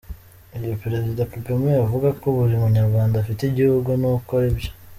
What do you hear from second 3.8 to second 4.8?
ni uko ari byo.